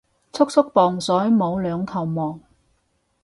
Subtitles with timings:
[0.33, 2.39] 速速磅水唔好兩頭望